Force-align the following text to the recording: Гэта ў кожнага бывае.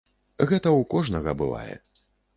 Гэта 0.49 0.67
ў 0.77 0.81
кожнага 0.93 1.37
бывае. 1.43 1.73